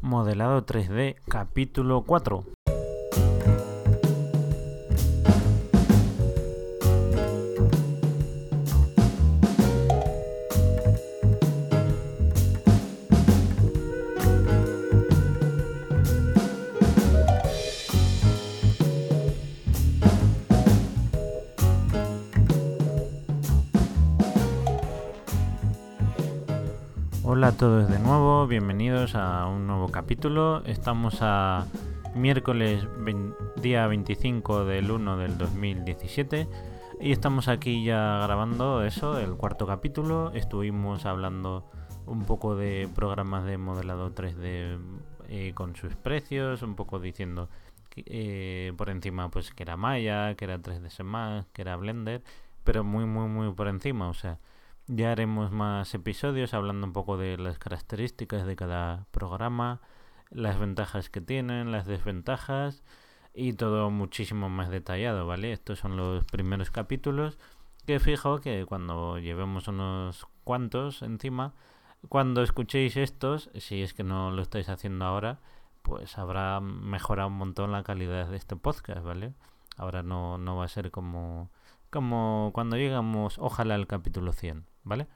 Modelado 0.00 0.64
3D, 0.64 1.16
capítulo 1.28 2.02
4. 2.02 2.44
Hola 27.40 27.48
a 27.48 27.56
todos 27.56 27.88
de 27.88 27.98
nuevo, 27.98 28.46
bienvenidos 28.46 29.14
a 29.14 29.46
un 29.46 29.66
nuevo 29.66 29.88
capítulo. 29.88 30.62
Estamos 30.66 31.20
a 31.22 31.66
miércoles 32.14 32.86
día 33.56 33.86
25 33.86 34.66
del 34.66 34.90
1 34.90 35.16
del 35.16 35.38
2017 35.38 36.46
y 37.00 37.12
estamos 37.12 37.48
aquí 37.48 37.82
ya 37.82 38.20
grabando 38.24 38.84
eso, 38.84 39.18
el 39.18 39.36
cuarto 39.36 39.66
capítulo. 39.66 40.32
Estuvimos 40.34 41.06
hablando 41.06 41.64
un 42.04 42.26
poco 42.26 42.56
de 42.56 42.90
programas 42.94 43.46
de 43.46 43.56
modelado 43.56 44.14
3D 44.14 44.78
eh, 45.30 45.52
con 45.54 45.74
sus 45.76 45.96
precios, 45.96 46.60
un 46.60 46.74
poco 46.74 47.00
diciendo 47.00 47.48
eh, 47.96 48.74
por 48.76 48.90
encima 48.90 49.30
pues 49.30 49.50
que 49.50 49.62
era 49.62 49.78
Maya, 49.78 50.34
que 50.34 50.44
era 50.44 50.58
3ds 50.58 51.04
Max, 51.04 51.46
que 51.54 51.62
era 51.62 51.76
Blender, 51.76 52.22
pero 52.64 52.84
muy 52.84 53.06
muy 53.06 53.28
muy 53.28 53.50
por 53.54 53.68
encima, 53.68 54.10
o 54.10 54.14
sea, 54.14 54.38
ya 54.92 55.12
haremos 55.12 55.52
más 55.52 55.94
episodios 55.94 56.52
hablando 56.52 56.84
un 56.84 56.92
poco 56.92 57.16
de 57.16 57.38
las 57.38 57.58
características 57.58 58.44
de 58.44 58.56
cada 58.56 59.06
programa, 59.12 59.80
las 60.30 60.58
ventajas 60.58 61.10
que 61.10 61.20
tienen, 61.20 61.70
las 61.70 61.86
desventajas 61.86 62.82
y 63.32 63.52
todo 63.52 63.90
muchísimo 63.90 64.48
más 64.48 64.68
detallado, 64.68 65.26
¿vale? 65.26 65.52
Estos 65.52 65.78
son 65.78 65.96
los 65.96 66.24
primeros 66.24 66.72
capítulos 66.72 67.38
que 67.86 68.00
fijo 68.00 68.40
que 68.40 68.66
cuando 68.66 69.18
llevemos 69.18 69.68
unos 69.68 70.26
cuantos 70.42 71.02
encima, 71.02 71.54
cuando 72.08 72.42
escuchéis 72.42 72.96
estos, 72.96 73.50
si 73.54 73.82
es 73.82 73.94
que 73.94 74.02
no 74.02 74.32
lo 74.32 74.42
estáis 74.42 74.68
haciendo 74.68 75.04
ahora, 75.04 75.38
pues 75.82 76.18
habrá 76.18 76.60
mejorado 76.60 77.28
un 77.28 77.36
montón 77.36 77.70
la 77.70 77.84
calidad 77.84 78.28
de 78.28 78.36
este 78.36 78.56
podcast, 78.56 79.04
¿vale? 79.04 79.34
Ahora 79.76 80.02
no, 80.02 80.36
no 80.36 80.56
va 80.56 80.64
a 80.64 80.68
ser 80.68 80.90
como, 80.90 81.48
como 81.90 82.50
cuando 82.52 82.76
llegamos, 82.76 83.38
ojalá, 83.38 83.76
al 83.76 83.86
capítulo 83.86 84.32
100, 84.32 84.66
¿vale? 84.84 85.06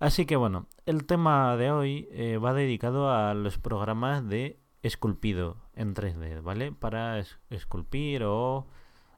Así 0.00 0.26
que 0.26 0.36
bueno, 0.36 0.66
el 0.86 1.06
tema 1.06 1.56
de 1.56 1.70
hoy 1.70 2.08
eh, 2.12 2.38
va 2.38 2.54
dedicado 2.54 3.12
a 3.12 3.34
los 3.34 3.58
programas 3.58 4.28
de 4.28 4.58
esculpido 4.82 5.56
en 5.74 5.94
3D, 5.94 6.40
¿vale? 6.42 6.72
Para 6.72 7.18
es- 7.18 7.38
esculpir 7.50 8.24
o 8.24 8.66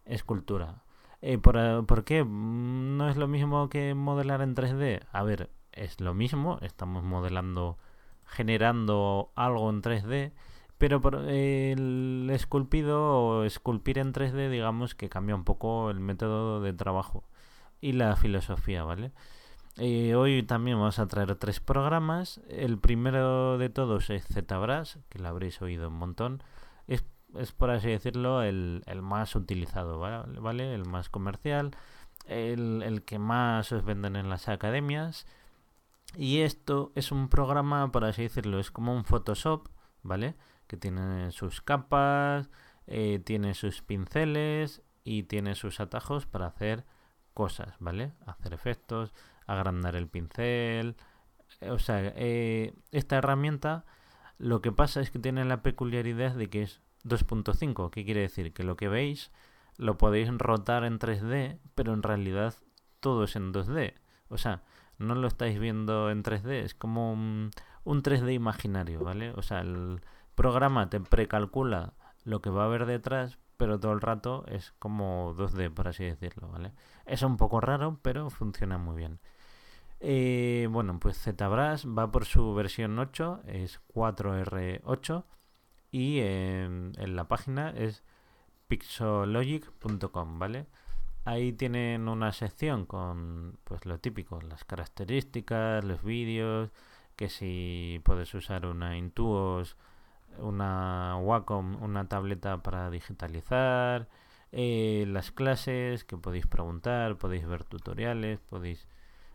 escultura. 0.05 0.83
Eh, 1.23 1.39
¿por, 1.39 1.87
¿Por 1.87 2.05
qué? 2.05 2.25
Mm, 2.25 2.97
¿No 2.99 3.09
es 3.09 3.17
lo 3.17 3.29
mismo 3.29 3.69
que 3.69 3.95
modelar 3.95 4.43
en 4.43 4.55
3D? 4.55 5.01
A 5.13 5.23
ver, 5.23 5.51
es 5.73 6.01
lo 6.01 6.15
mismo, 6.15 6.59
estamos 6.63 7.03
modelando, 7.03 7.79
generando 8.25 9.33
algo 9.35 9.71
en 9.71 9.81
3D, 9.83 10.33
pero 10.79 11.01
por 11.01 11.17
el 11.29 12.29
esculpido 12.33 13.01
o 13.19 13.45
esculpir 13.45 13.99
en 13.99 14.13
3D, 14.13 14.51
digamos 14.51 14.95
que 14.95 15.09
cambia 15.09 15.35
un 15.35 15.45
poco 15.45 15.91
el 15.91 16.01
método 16.01 16.61
de 16.61 16.73
trabajo 16.75 17.25
y 17.81 17.93
la 17.93 18.17
filosofía, 18.17 18.85
¿vale? 18.85 19.13
Eh, 19.77 20.15
hoy 20.15 20.45
también 20.45 20.79
vamos 20.79 20.99
a 20.99 21.07
traer 21.07 21.35
tres 21.37 21.61
programas. 21.61 22.41
El 22.49 22.79
primero 22.79 23.59
de 23.59 23.69
todos 23.71 24.11
es 24.11 24.25
ZBrush, 24.27 24.97
que 25.09 25.19
lo 25.19 25.29
habréis 25.29 25.61
oído 25.63 25.89
un 25.89 25.95
montón. 25.95 26.43
Es, 26.87 27.05
es 27.37 27.53
por 27.53 27.71
así 27.71 27.89
decirlo, 27.89 28.43
el, 28.43 28.83
el 28.87 29.03
más 29.03 29.35
utilizado, 29.35 29.99
¿vale? 29.99 30.39
¿vale? 30.41 30.75
El 30.75 30.85
más 30.85 31.09
comercial, 31.09 31.73
el, 32.27 32.83
el 32.85 33.03
que 33.05 33.19
más 33.19 33.73
os 33.73 33.85
venden 33.85 34.17
en 34.17 34.29
las 34.31 34.49
academias. 34.49 35.27
Y 36.17 36.41
esto 36.41 36.93
es 36.95 37.11
un 37.11 37.29
programa, 37.29 37.91
por 37.91 38.05
así 38.05 38.23
decirlo, 38.23 38.61
es 38.61 38.71
como 38.71 38.95
un 38.95 39.05
Photoshop, 39.05 39.69
¿vale? 40.03 40.37
Que 40.69 40.77
tiene 40.77 41.33
sus 41.33 41.61
capas, 41.61 42.49
eh, 42.87 43.21
tiene 43.25 43.55
sus 43.55 43.83
pinceles 43.83 44.83
y 45.03 45.25
tiene 45.25 45.57
sus 45.57 45.81
atajos 45.81 46.27
para 46.27 46.47
hacer 46.47 46.85
cosas, 47.35 47.75
¿vale? 47.81 48.13
Hacer 48.27 48.55
efectos, 48.55 49.13
agrandar 49.47 49.97
el 49.97 50.09
pincel. 50.09 50.97
eh, 51.61 51.71
O 51.71 51.79
sea, 51.79 52.13
eh, 52.17 52.75
esta 52.93 53.17
herramienta 53.17 53.85
lo 54.39 54.61
que 54.63 54.73
pasa 54.73 55.01
es 55.01 55.11
que 55.11 55.19
tiene 55.19 55.45
la 55.45 55.63
peculiaridad 55.63 56.35
de 56.35 56.51
que 56.51 56.63
es 56.63 56.81
2.5. 57.05 57.91
¿Qué 57.91 58.05
quiere 58.05 58.21
decir? 58.23 58.53
Que 58.53 58.65
lo 58.65 58.77
que 58.77 58.89
veis 58.89 59.31
lo 59.77 59.99
podéis 59.99 60.29
rotar 60.39 60.85
en 60.85 60.99
3D, 60.99 61.59
pero 61.75 61.93
en 61.95 62.03
realidad 62.03 62.55
todo 63.01 63.25
es 63.25 63.37
en 63.37 63.53
2D. 63.53 63.95
O 64.29 64.39
sea, 64.39 64.63
no 64.99 65.15
lo 65.15 65.27
estáis 65.29 65.59
viendo 65.59 66.11
en 66.11 66.23
3D, 66.23 66.63
es 66.63 66.75
como 66.75 67.13
un, 67.13 67.51
un 67.85 68.03
3D 68.03 68.33
imaginario, 68.35 69.03
¿vale? 69.03 69.33
O 69.37 69.43
sea, 69.43 69.61
el 69.61 70.01
programa 70.35 70.91
te 70.91 71.01
precalcula 71.01 71.95
lo 72.25 72.41
que 72.41 72.51
va 72.51 72.63
a 72.63 72.67
haber 72.67 72.87
detrás, 72.87 73.39
pero 73.57 73.79
todo 73.79 73.93
el 73.93 74.01
rato 74.01 74.45
es 74.49 74.73
como 74.79 75.35
2D, 75.35 75.71
por 75.71 75.89
así 75.89 76.05
decirlo, 76.05 76.49
¿vale? 76.49 76.73
Es 77.07 77.23
un 77.23 77.37
poco 77.37 77.61
raro, 77.61 77.99
pero 78.03 78.31
funciona 78.31 78.79
muy 78.79 78.97
bien. 78.97 79.21
Eh, 80.07 80.69
bueno, 80.71 81.01
pues 81.01 81.17
ZBrush 81.19 81.87
va 81.87 82.13
por 82.13 82.27
su 82.27 82.55
versión 82.55 82.99
8, 82.99 83.41
es 83.47 83.81
4R8 83.95 85.25
y 85.91 86.19
en, 86.21 86.93
en 86.99 87.17
la 87.17 87.27
página 87.27 87.71
es 87.71 88.05
pixologic.com, 88.69 90.39
¿vale? 90.39 90.67
Ahí 91.25 91.55
tienen 91.55 92.09
una 92.09 92.33
sección 92.33 92.85
con 92.85 93.59
pues 93.65 93.87
lo 93.87 93.99
típico, 93.99 94.43
las 94.43 94.65
características, 94.65 95.83
los 95.85 96.03
vídeos, 96.03 96.71
que 97.17 97.31
si 97.31 98.03
puedes 98.05 98.35
usar 98.35 98.67
una 98.67 98.99
Intuos, 98.99 99.79
una 100.39 101.17
Wacom, 101.17 101.83
una 101.83 102.09
tableta 102.09 102.63
para 102.63 102.91
digitalizar, 102.91 104.09
eh, 104.53 105.07
las 105.09 105.31
clases 105.33 106.05
que 106.05 106.19
podéis 106.19 106.47
preguntar, 106.47 107.17
podéis 107.17 107.47
ver 107.47 107.65
tutoriales, 107.65 108.39
podéis 108.41 108.87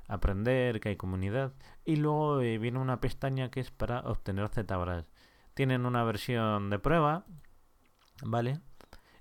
aprender, 0.09 0.81
que 0.81 0.89
hay 0.89 0.95
comunidad. 0.97 1.53
Y 1.85 1.95
luego 1.95 2.41
eh, 2.41 2.57
viene 2.57 2.79
una 2.79 2.99
pestaña 2.99 3.49
que 3.49 3.61
es 3.61 3.71
para 3.71 4.01
obtener 4.01 4.49
ZBrush. 4.49 5.05
Tienen 5.53 5.85
una 5.85 6.03
versión 6.03 6.69
de 6.69 6.79
prueba, 6.79 7.25
¿vale? 8.23 8.59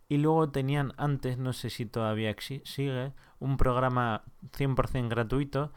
Y 0.09 0.17
luego 0.17 0.51
tenían 0.51 0.95
antes, 0.97 1.39
no 1.39 1.53
sé 1.53 1.71
si 1.71 1.87
todavía 1.87 2.35
sigue, 2.65 3.13
un 3.39 3.57
programa 3.59 4.25
100% 4.53 5.09
gratuito 5.09 5.73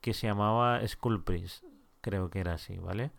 que 0.00 0.12
se 0.12 0.26
llamaba 0.26 0.86
Sculpris. 0.86 1.64
Creo 2.02 2.30
que 2.30 2.40
era 2.40 2.54
así, 2.54 2.76
¿vale? 2.78 3.12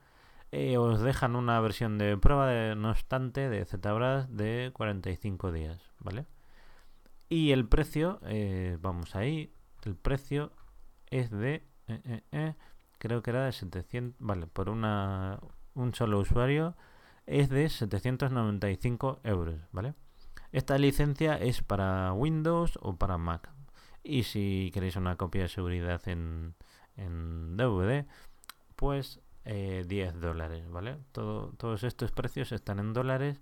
Eh, 0.51 0.77
os 0.77 1.01
dejan 1.01 1.35
una 1.35 1.59
versión 1.59 1.97
de 1.97 2.15
prueba, 2.17 2.47
de, 2.47 2.75
no 2.75 2.91
obstante, 2.91 3.49
de 3.49 3.65
ZBrush 3.65 4.27
de 4.27 4.69
45 4.73 5.51
días, 5.51 5.81
¿vale? 5.99 6.27
Y 7.27 7.51
el 7.51 7.67
precio, 7.67 8.19
eh, 8.25 8.77
vamos 8.79 9.15
ahí, 9.15 9.51
el 9.85 9.95
precio 9.95 10.51
es 11.19 11.29
de, 11.29 11.63
eh, 11.87 12.01
eh, 12.05 12.21
eh, 12.31 12.55
creo 12.97 13.21
que 13.21 13.29
era 13.29 13.45
de 13.45 13.51
700, 13.51 14.15
vale, 14.19 14.47
por 14.47 14.69
una, 14.69 15.39
un 15.75 15.93
solo 15.93 16.19
usuario 16.19 16.75
es 17.27 17.49
de 17.49 17.69
795 17.69 19.19
euros, 19.23 19.59
¿vale? 19.71 19.93
Esta 20.51 20.77
licencia 20.77 21.35
es 21.35 21.61
para 21.61 22.13
Windows 22.13 22.77
o 22.81 22.95
para 22.97 23.17
Mac. 23.17 23.49
Y 24.03 24.23
si 24.23 24.71
queréis 24.73 24.95
una 24.95 25.15
copia 25.15 25.43
de 25.43 25.49
seguridad 25.49 26.01
en, 26.07 26.55
en 26.97 27.57
DVD, 27.57 28.05
pues 28.75 29.21
eh, 29.45 29.83
10 29.87 30.19
dólares, 30.19 30.69
¿vale? 30.69 30.97
Todo, 31.11 31.53
todos 31.57 31.83
estos 31.83 32.11
precios 32.11 32.51
están 32.51 32.79
en 32.79 32.93
dólares 32.93 33.39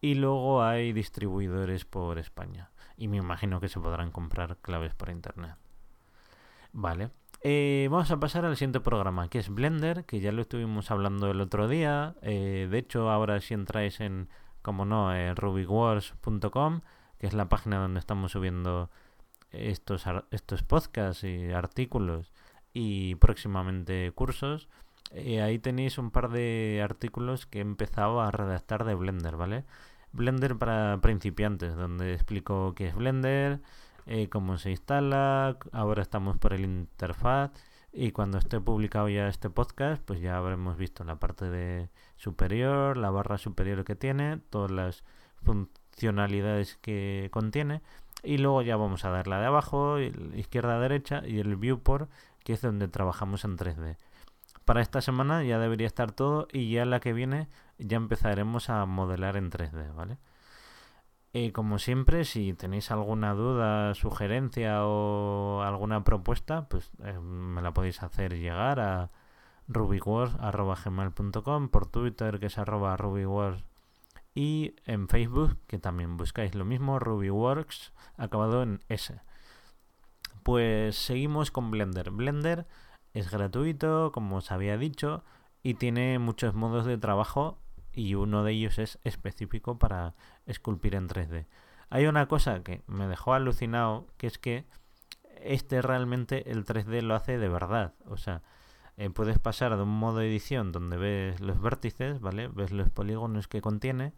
y 0.00 0.14
luego 0.14 0.62
hay 0.62 0.92
distribuidores 0.92 1.84
por 1.84 2.18
España. 2.18 2.70
Y 2.96 3.08
me 3.08 3.18
imagino 3.18 3.60
que 3.60 3.68
se 3.68 3.80
podrán 3.80 4.10
comprar 4.10 4.56
claves 4.58 4.94
por 4.94 5.10
internet. 5.10 5.56
Vale. 6.80 7.10
Eh, 7.42 7.88
vamos 7.90 8.08
a 8.12 8.20
pasar 8.20 8.44
al 8.44 8.56
siguiente 8.56 8.78
programa, 8.78 9.28
que 9.28 9.40
es 9.40 9.48
Blender, 9.48 10.04
que 10.04 10.20
ya 10.20 10.30
lo 10.30 10.42
estuvimos 10.42 10.92
hablando 10.92 11.28
el 11.28 11.40
otro 11.40 11.66
día. 11.66 12.14
Eh, 12.22 12.68
de 12.70 12.78
hecho, 12.78 13.10
ahora 13.10 13.40
si 13.40 13.54
entráis 13.54 13.98
en, 13.98 14.28
como 14.62 14.84
no, 14.84 15.12
eh, 15.12 15.34
rubicwars.com, 15.34 16.82
que 17.18 17.26
es 17.26 17.34
la 17.34 17.48
página 17.48 17.80
donde 17.80 17.98
estamos 17.98 18.30
subiendo 18.30 18.90
estos, 19.50 20.04
estos 20.30 20.62
podcasts 20.62 21.24
y 21.24 21.50
artículos 21.50 22.32
y 22.72 23.16
próximamente 23.16 24.12
cursos, 24.12 24.68
eh, 25.10 25.42
ahí 25.42 25.58
tenéis 25.58 25.98
un 25.98 26.12
par 26.12 26.30
de 26.30 26.80
artículos 26.84 27.46
que 27.46 27.58
he 27.58 27.62
empezado 27.62 28.20
a 28.20 28.30
redactar 28.30 28.84
de 28.84 28.94
Blender, 28.94 29.34
¿vale? 29.34 29.64
Blender 30.12 30.56
para 30.56 31.00
principiantes, 31.00 31.74
donde 31.74 32.14
explico 32.14 32.74
qué 32.76 32.86
es 32.86 32.94
Blender, 32.94 33.62
eh, 34.08 34.28
cómo 34.28 34.58
se 34.58 34.70
instala, 34.70 35.58
ahora 35.72 36.02
estamos 36.02 36.38
por 36.38 36.54
el 36.54 36.64
interfaz 36.64 37.50
y 37.92 38.12
cuando 38.12 38.38
esté 38.38 38.60
publicado 38.60 39.08
ya 39.08 39.28
este 39.28 39.50
podcast, 39.50 40.02
pues 40.02 40.20
ya 40.20 40.36
habremos 40.36 40.76
visto 40.76 41.04
la 41.04 41.16
parte 41.16 41.50
de 41.50 41.90
superior, 42.16 42.96
la 42.96 43.10
barra 43.10 43.38
superior 43.38 43.84
que 43.84 43.96
tiene, 43.96 44.38
todas 44.50 44.70
las 44.70 45.04
funcionalidades 45.42 46.76
que 46.80 47.28
contiene 47.32 47.82
y 48.22 48.38
luego 48.38 48.62
ya 48.62 48.76
vamos 48.76 49.04
a 49.04 49.10
dar 49.10 49.28
la 49.28 49.40
de 49.40 49.46
abajo, 49.46 49.98
izquierda, 50.00 50.80
derecha 50.80 51.22
y 51.26 51.38
el 51.38 51.56
viewport 51.56 52.10
que 52.44 52.54
es 52.54 52.62
donde 52.62 52.88
trabajamos 52.88 53.44
en 53.44 53.56
3D. 53.58 53.96
Para 54.64 54.80
esta 54.80 55.00
semana 55.00 55.42
ya 55.44 55.58
debería 55.58 55.86
estar 55.86 56.12
todo 56.12 56.48
y 56.52 56.70
ya 56.70 56.84
la 56.84 57.00
que 57.00 57.12
viene 57.12 57.48
ya 57.78 57.96
empezaremos 57.96 58.70
a 58.70 58.84
modelar 58.86 59.36
en 59.36 59.50
3D, 59.50 59.94
¿vale? 59.94 60.18
Y 61.40 61.52
como 61.52 61.78
siempre, 61.78 62.24
si 62.24 62.52
tenéis 62.52 62.90
alguna 62.90 63.32
duda, 63.32 63.94
sugerencia 63.94 64.84
o 64.84 65.62
alguna 65.62 66.02
propuesta, 66.02 66.68
pues 66.68 66.90
eh, 67.04 67.16
me 67.20 67.62
la 67.62 67.72
podéis 67.72 68.02
hacer 68.02 68.36
llegar 68.36 68.80
a 68.80 69.12
rubywars.gmail.com, 69.68 71.68
por 71.68 71.86
Twitter 71.86 72.40
que 72.40 72.46
es 72.46 72.58
arroba 72.58 72.96
rubywars 72.96 73.62
y 74.34 74.74
en 74.84 75.08
Facebook 75.08 75.58
que 75.68 75.78
también 75.78 76.16
buscáis 76.16 76.56
lo 76.56 76.64
mismo, 76.64 76.98
rubyworks 76.98 77.92
acabado 78.16 78.64
en 78.64 78.80
S. 78.88 79.20
Pues 80.42 80.96
seguimos 80.96 81.52
con 81.52 81.70
Blender. 81.70 82.10
Blender 82.10 82.66
es 83.14 83.30
gratuito, 83.30 84.10
como 84.10 84.38
os 84.38 84.50
había 84.50 84.76
dicho, 84.76 85.22
y 85.62 85.74
tiene 85.74 86.18
muchos 86.18 86.54
modos 86.54 86.84
de 86.84 86.98
trabajo 86.98 87.60
y 87.98 88.14
uno 88.14 88.44
de 88.44 88.52
ellos 88.52 88.78
es 88.78 89.00
específico 89.02 89.76
para 89.76 90.14
esculpir 90.46 90.94
en 90.94 91.08
3D. 91.08 91.46
Hay 91.90 92.06
una 92.06 92.28
cosa 92.28 92.62
que 92.62 92.82
me 92.86 93.08
dejó 93.08 93.34
alucinado, 93.34 94.06
que 94.18 94.28
es 94.28 94.38
que 94.38 94.66
este 95.42 95.82
realmente 95.82 96.48
el 96.52 96.64
3D 96.64 97.02
lo 97.02 97.16
hace 97.16 97.38
de 97.38 97.48
verdad. 97.48 97.94
O 98.06 98.16
sea, 98.16 98.42
eh, 98.98 99.10
puedes 99.10 99.40
pasar 99.40 99.76
de 99.76 99.82
un 99.82 99.98
modo 99.98 100.20
edición 100.20 100.70
donde 100.70 100.96
ves 100.96 101.40
los 101.40 101.60
vértices, 101.60 102.20
¿vale? 102.20 102.46
Ves 102.46 102.70
los 102.70 102.88
polígonos 102.88 103.48
que 103.48 103.60
contiene 103.60 104.12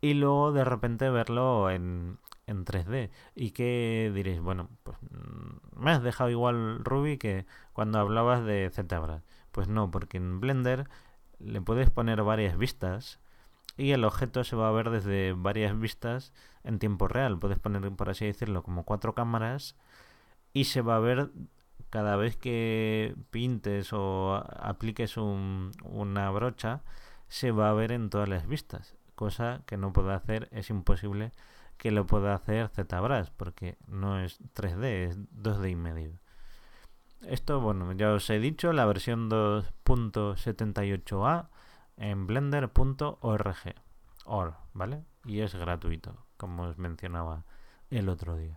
y 0.00 0.14
luego 0.14 0.52
de 0.52 0.64
repente 0.64 1.10
verlo 1.10 1.68
en, 1.70 2.16
en 2.46 2.64
3D. 2.64 3.10
¿Y 3.34 3.50
qué 3.50 4.10
diréis? 4.14 4.40
Bueno, 4.40 4.70
pues 4.84 4.96
mm, 5.02 5.82
me 5.84 5.90
has 5.90 6.02
dejado 6.02 6.30
igual 6.30 6.82
Ruby 6.82 7.18
que 7.18 7.44
cuando 7.74 7.98
hablabas 7.98 8.42
de 8.42 8.70
ZBrush. 8.72 9.20
Pues 9.52 9.68
no, 9.68 9.90
porque 9.90 10.16
en 10.16 10.40
Blender 10.40 10.88
le 11.38 11.60
puedes 11.60 11.90
poner 11.90 12.22
varias 12.22 12.56
vistas 12.56 13.20
y 13.76 13.92
el 13.92 14.04
objeto 14.04 14.44
se 14.44 14.56
va 14.56 14.68
a 14.68 14.72
ver 14.72 14.90
desde 14.90 15.32
varias 15.32 15.78
vistas 15.78 16.32
en 16.64 16.78
tiempo 16.78 17.08
real. 17.08 17.38
Puedes 17.38 17.58
poner, 17.58 17.90
por 17.92 18.10
así 18.10 18.26
decirlo, 18.26 18.62
como 18.62 18.84
cuatro 18.84 19.14
cámaras 19.14 19.76
y 20.52 20.64
se 20.64 20.82
va 20.82 20.96
a 20.96 21.00
ver 21.00 21.30
cada 21.90 22.16
vez 22.16 22.36
que 22.36 23.14
pintes 23.30 23.92
o 23.92 24.34
apliques 24.34 25.16
una 25.16 26.30
brocha, 26.30 26.82
se 27.28 27.50
va 27.50 27.70
a 27.70 27.74
ver 27.74 27.92
en 27.92 28.10
todas 28.10 28.28
las 28.28 28.46
vistas. 28.46 28.96
Cosa 29.14 29.62
que 29.66 29.76
no 29.76 29.92
puede 29.92 30.12
hacer, 30.12 30.48
es 30.52 30.70
imposible 30.70 31.32
que 31.76 31.90
lo 31.92 32.06
pueda 32.06 32.34
hacer 32.34 32.68
ZBrush, 32.68 33.30
porque 33.36 33.78
no 33.86 34.20
es 34.20 34.40
3D, 34.54 34.84
es 35.08 35.18
2D 35.32 35.70
y 35.70 35.76
medio. 35.76 36.18
Esto, 37.22 37.60
bueno, 37.60 37.92
ya 37.92 38.12
os 38.12 38.28
he 38.30 38.38
dicho, 38.38 38.72
la 38.72 38.86
versión 38.86 39.28
2.78a 39.30 41.48
en 41.96 42.26
blender.org, 42.26 43.56
or, 44.24 44.54
¿vale? 44.72 45.04
Y 45.24 45.40
es 45.40 45.54
gratuito, 45.54 46.16
como 46.36 46.64
os 46.64 46.78
mencionaba 46.78 47.44
el 47.90 48.08
otro 48.08 48.36
día. 48.36 48.56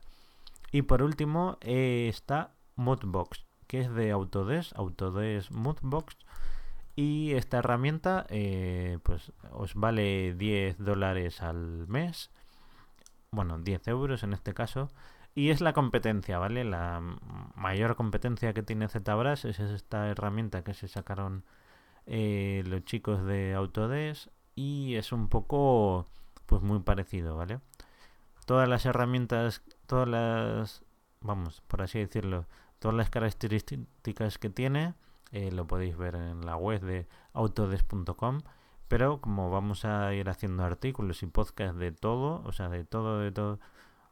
Y 0.72 0.84
por 0.84 1.04
último 1.04 1.58
eh, 1.62 2.08
está 2.10 2.54
Moodbox, 2.76 3.46
que 3.68 3.82
es 3.82 3.94
de 3.94 4.12
Autodesk, 4.12 4.78
Autodesk 4.78 5.52
Moodbox. 5.52 6.18
Y 6.96 7.34
esta 7.34 7.60
herramienta 7.60 8.26
eh, 8.30 9.00
pues 9.04 9.32
os 9.52 9.76
vale 9.76 10.34
10 10.36 10.78
dólares 10.78 11.42
al 11.42 11.88
mes. 11.88 12.32
Bueno, 13.32 13.60
10 13.60 13.88
euros 13.88 14.24
en 14.24 14.34
este 14.34 14.54
caso. 14.54 14.90
Y 15.34 15.50
es 15.50 15.62
la 15.62 15.74
competencia, 15.74 16.40
¿vale? 16.40 16.64
La 16.64 17.02
mayor 17.56 17.96
competencia 17.96 18.54
que 18.54 18.64
tiene 18.64 18.90
ZBrush 18.90 19.46
es 19.46 19.60
esta 19.60 20.08
herramienta 20.10 20.64
que 20.64 20.74
se 20.74 20.88
sacaron 20.88 21.46
eh, 22.06 22.64
los 22.68 22.84
chicos 22.84 23.24
de 23.26 23.54
Autodesk 23.54 24.30
y 24.56 24.96
es 24.96 25.12
un 25.12 25.30
poco, 25.30 26.08
pues 26.46 26.62
muy 26.62 26.80
parecido, 26.80 27.38
¿vale? 27.38 27.60
Todas 28.46 28.68
las 28.68 28.86
herramientas, 28.86 29.64
todas 29.86 30.08
las, 30.08 30.84
vamos, 31.22 31.62
por 31.68 31.82
así 31.82 32.00
decirlo, 32.00 32.46
todas 32.80 32.98
las 32.98 33.10
características 33.10 34.38
que 34.38 34.50
tiene, 34.50 34.96
eh, 35.32 35.52
lo 35.52 35.66
podéis 35.68 35.96
ver 35.96 36.16
en 36.16 36.46
la 36.46 36.58
web 36.58 36.82
de 36.82 37.08
autodesk.com 37.34 38.42
pero 38.92 39.22
como 39.22 39.50
vamos 39.50 39.86
a 39.86 40.14
ir 40.14 40.28
haciendo 40.28 40.66
artículos 40.66 41.24
y 41.24 41.26
podcasts 41.26 41.80
de 41.80 41.94
todo, 41.94 42.44
o 42.44 42.52
sea, 42.52 42.68
de 42.68 42.84
todo, 42.84 43.20
de 43.20 43.32
todo, 43.32 43.58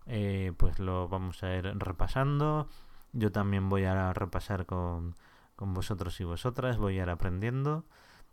eh, 0.05 0.53
pues 0.57 0.79
lo 0.79 1.07
vamos 1.07 1.43
a 1.43 1.55
ir 1.55 1.65
repasando. 1.75 2.67
Yo 3.13 3.31
también 3.31 3.69
voy 3.69 3.85
a 3.85 4.13
repasar 4.13 4.65
con, 4.65 5.15
con 5.55 5.73
vosotros 5.73 6.19
y 6.21 6.23
vosotras, 6.23 6.77
voy 6.77 6.99
a 6.99 7.03
ir 7.03 7.09
aprendiendo. 7.09 7.85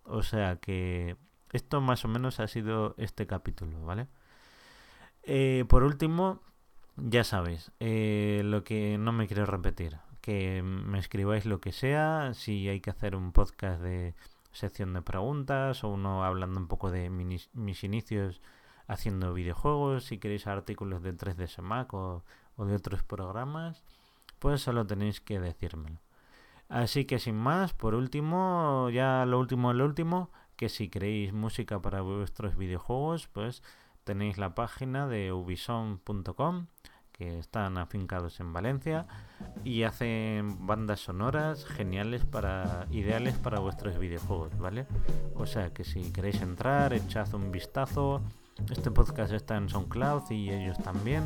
O 0.04 0.22
sea 0.22 0.56
que 0.56 1.16
esto 1.52 1.80
más 1.80 2.04
o 2.04 2.08
menos 2.08 2.40
ha 2.40 2.46
sido 2.48 2.94
este 2.98 3.26
capítulo, 3.26 3.84
¿vale? 3.84 4.08
Eh, 5.22 5.64
por 5.68 5.82
último, 5.82 6.40
ya 6.96 7.24
sabéis, 7.24 7.72
eh, 7.80 8.42
lo 8.44 8.62
que 8.64 8.96
no 8.98 9.12
me 9.12 9.26
quiero 9.26 9.44
repetir, 9.46 9.98
que 10.20 10.62
me 10.62 10.98
escribáis 10.98 11.46
lo 11.46 11.60
que 11.60 11.72
sea, 11.72 12.32
si 12.34 12.68
hay 12.68 12.80
que 12.80 12.90
hacer 12.90 13.16
un 13.16 13.32
podcast 13.32 13.82
de 13.82 14.14
sección 14.52 14.94
de 14.94 15.02
preguntas 15.02 15.84
o 15.84 15.88
uno 15.88 16.24
hablando 16.24 16.60
un 16.60 16.68
poco 16.68 16.90
de 16.90 17.10
mis 17.10 17.84
inicios 17.84 18.40
haciendo 18.87 19.35
videojuegos, 19.35 20.05
si 20.05 20.19
queréis 20.19 20.47
artículos 20.47 21.03
de 21.03 21.17
3ds 21.17 21.62
Mac 21.62 21.93
o, 21.94 22.23
de 22.59 22.75
otros 22.75 23.03
programas, 23.03 23.83
pues 24.38 24.62
solo 24.62 24.87
tenéis 24.87 25.21
que 25.21 25.41
decírmelo. 25.41 25.99
Así 26.69 27.05
que 27.05 27.19
sin 27.19 27.37
más, 27.37 27.75
por 27.75 27.94
último, 27.94 28.88
ya 28.91 29.25
lo 29.27 29.38
último, 29.38 29.73
lo 29.73 29.85
último, 29.85 30.31
que 30.56 30.69
si 30.69 30.88
queréis 30.88 31.33
música 31.33 31.81
para 31.81 32.00
vuestros 32.00 32.56
videojuegos, 32.56 33.29
pues 33.29 33.62
tenéis 34.05 34.38
la 34.38 34.55
página 34.55 35.06
de 35.06 35.33
ubisoft.com 35.33 36.67
que 37.17 37.38
están 37.38 37.79
afincados 37.79 38.41
en 38.41 38.53
Valencia 38.53 39.06
y 39.65 39.85
hacen 39.85 40.67
bandas 40.67 41.00
sonoras 41.00 41.65
geniales 41.65 42.25
para 42.27 42.87
ideales 42.91 43.37
para 43.38 43.59
vuestros 43.59 43.99
videojuegos, 43.99 44.56
¿vale? 44.59 44.87
O 45.35 45.47
sea 45.47 45.73
que 45.73 45.83
si 45.85 46.12
queréis 46.12 46.43
entrar, 46.43 46.93
echad 46.93 47.33
un 47.35 47.50
vistazo, 47.50 48.21
este 48.70 48.90
podcast 48.90 49.33
está 49.33 49.57
en 49.57 49.69
SoundCloud 49.69 50.30
y 50.30 50.50
ellos 50.50 50.78
también. 50.78 51.25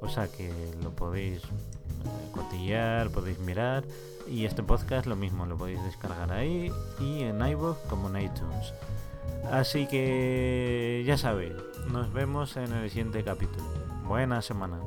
O 0.00 0.08
sea 0.08 0.28
que 0.28 0.52
lo 0.82 0.90
podéis 0.90 1.42
eh, 1.42 1.48
cotillar, 2.32 3.10
podéis 3.10 3.38
mirar. 3.38 3.84
Y 4.28 4.44
este 4.46 4.62
podcast 4.62 5.06
lo 5.06 5.16
mismo, 5.16 5.46
lo 5.46 5.56
podéis 5.56 5.82
descargar 5.84 6.32
ahí 6.32 6.72
y 6.98 7.22
en 7.22 7.46
iVoox 7.46 7.78
como 7.88 8.08
en 8.08 8.24
iTunes. 8.24 8.72
Así 9.50 9.86
que 9.86 11.02
ya 11.06 11.18
sabéis, 11.18 11.54
nos 11.90 12.12
vemos 12.12 12.56
en 12.56 12.72
el 12.72 12.88
siguiente 12.88 13.22
capítulo. 13.22 13.64
Buena 14.06 14.40
semana. 14.42 14.78